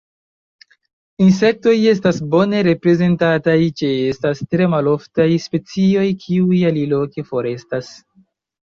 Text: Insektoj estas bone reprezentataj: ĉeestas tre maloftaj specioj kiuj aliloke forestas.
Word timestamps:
Insektoj 1.25 1.73
estas 1.91 2.21
bone 2.31 2.63
reprezentataj: 2.69 3.55
ĉeestas 3.83 4.43
tre 4.49 4.73
maloftaj 4.75 5.31
specioj 5.47 6.11
kiuj 6.27 6.67
aliloke 6.75 7.31
forestas. 7.33 7.97